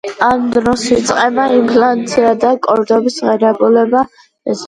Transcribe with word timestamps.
ამ 0.27 0.45
დროს 0.53 0.85
იწყება 0.95 1.43
ინფლაცია 1.57 2.31
და 2.45 2.53
კორდობის 2.69 3.21
ღირებულება 3.27 4.03
ეცემა. 4.07 4.57